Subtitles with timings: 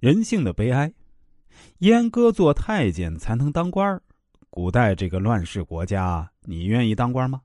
[0.00, 0.92] 人性的悲哀，
[1.80, 4.00] 阉割做太监才能当官。
[4.48, 7.40] 古代这个乱世国家，你愿意当官吗？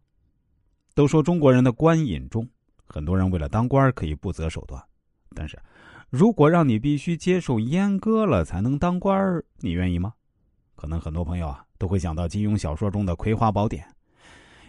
[0.93, 2.47] 都说中国人的官瘾重，
[2.85, 4.79] 很多人为了当官可以不择手段。
[5.35, 5.57] 但是，
[6.11, 10.13] 如果让你必须接受阉割了才能当官，你愿意吗？
[10.75, 13.83] 可能很多朋友啊都会想到金庸小说中的《葵花宝典》，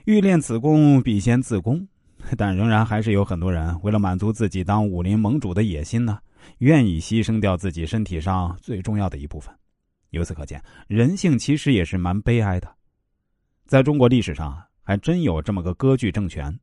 [0.07, 1.87] 欲练此功，必先自宫。
[2.39, 6.19] 但仍然还是有很多人为了满足自己当武林盟主的野心呢。
[6.59, 9.55] 愿意牺牲掉自己身体上最重要的一部分，
[10.11, 12.75] 由此可见，人性其实也是蛮悲哀的。
[13.67, 16.59] 在中国历史上，还真有这么个割据政权，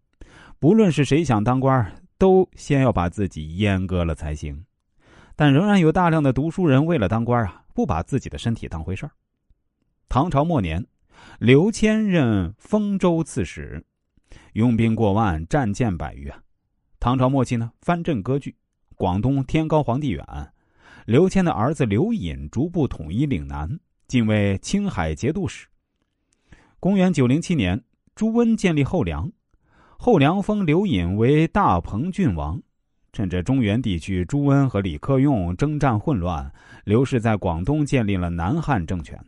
[0.59, 4.63] 不论是谁想当官，都先要把自己阉割了才行。
[5.35, 9.11] 但仍然有大量的读书人为了当官啊，不把自己的身体当回事儿。
[10.07, 10.85] 唐朝末年，
[11.39, 13.83] 刘谦任丰州刺史，
[14.53, 16.39] 用兵过万，战舰百余啊。
[16.99, 18.55] 唐朝末期呢，藩镇割据。
[19.01, 20.23] 广东天高皇帝远，
[21.07, 23.67] 刘谦的儿子刘隐逐步统一岭南，
[24.07, 25.65] 进位青海节度使。
[26.79, 29.27] 公元九零七年，朱温建立后梁，
[29.97, 32.61] 后梁封刘隐为大鹏郡王。
[33.11, 36.53] 趁着中原地区朱温和李克用征战混乱，
[36.85, 39.19] 刘氏在广东建立了南汉政权。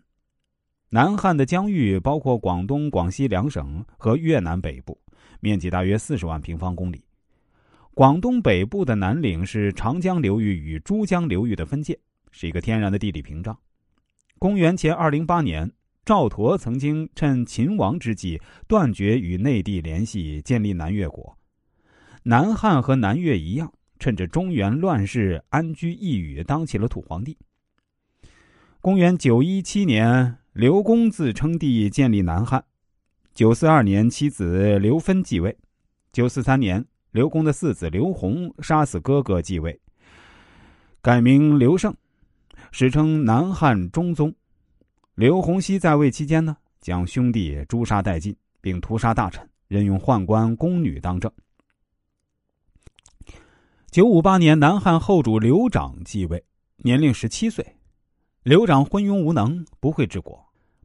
[0.89, 4.95] 南汉的疆域包括广东、广西两省和越南北部，
[5.39, 7.03] 面积大约四十万平方公里。
[7.95, 11.99] 广东北部的南岭是长江流域与珠江流域的分界，
[12.31, 13.55] 是一个天然的地理屏障。
[14.39, 15.71] 公元前二零八年，
[16.03, 21.37] 赵佗曾经趁秦王之际断绝与内地联系，建立南越国。
[22.23, 27.37] 南汉和南越一样，趁着中原乱世安居一隅，当起了土皇帝。
[28.81, 32.65] 公元九一七年，刘公自称帝，建立南汉。
[33.35, 35.55] 九四二年，妻子刘芬继位。
[36.11, 36.83] 九四三年。
[37.13, 39.79] 刘公的四子刘宏杀死哥哥继位，
[40.99, 41.95] 改名刘胜，
[42.71, 44.33] 史称南汉中宗。
[45.13, 51.31] 刘洪熙在位期间呢，将兄弟诛杀殆尽，并屠杀大臣，任用宦官宫女当政。
[53.91, 56.43] 九五八年，南汉后主刘长继位，
[56.77, 57.63] 年龄十七岁。
[58.41, 60.42] 刘长昏庸无能，不会治国。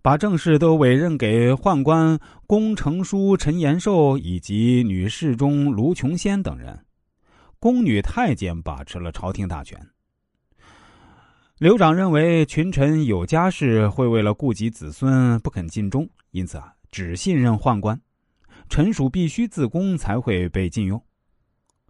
[0.09, 6.83] 把政事都委任给宦官龚成书、陈延寿以及女侍中卢琼仙等人，
[7.59, 9.79] 宫女太监把持了朝廷大权。
[11.59, 18.01] 刘长认为群臣有家室，会为了顾及子孙不肯尽忠，因此啊，只信任宦官，
[18.71, 20.99] 臣属必须自宫才会被禁用。《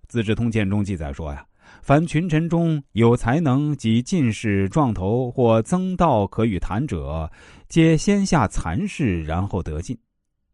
[0.09, 1.47] 资治通鉴》中记载说呀。
[1.83, 7.31] 凡群臣中有才能及进士、撞头或曾道可与谈者，
[7.69, 9.97] 皆先下蚕室，然后得进；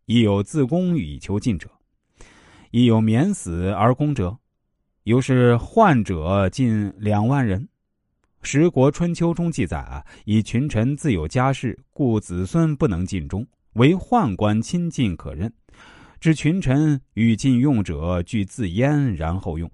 [0.07, 1.69] 亦有自宫以求进者，
[2.71, 4.39] 亦有免死而攻者。
[5.05, 7.63] 由是患者近两万人。
[8.47, 15.53] 《十国春秋》中记载啊，以群臣自有家室，故子孙不能尽忠，唯宦官亲近可任。
[16.21, 19.71] 知群臣欲禁用者，俱自阉，然后用。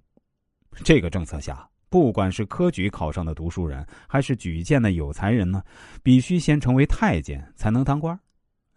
[0.82, 5.62] 这个政策下，不管是科举考上的读书人，还是举荐的有才人呢，
[6.02, 8.18] 必须先成为太监才能当官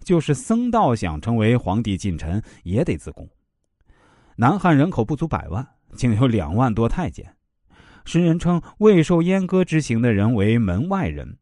[0.03, 3.27] 就是僧道想成为皇帝近臣，也得自宫。
[4.35, 5.65] 南汉人口不足百万，
[5.95, 7.35] 竟有两万多太监。
[8.03, 11.37] 诗人称未受阉割之刑的人为门外人，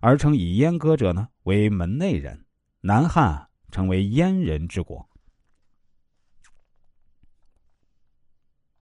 [0.00, 2.44] 而称以阉割者呢为门内人。
[2.82, 5.08] 南汉成为阉人之国。